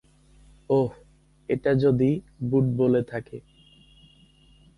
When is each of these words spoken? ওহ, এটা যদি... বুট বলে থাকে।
ওহ, 0.69 0.91
এটা 1.49 1.71
যদি... 1.75 2.11
বুট 2.43 2.65
বলে 2.77 3.01
থাকে। 3.03 3.37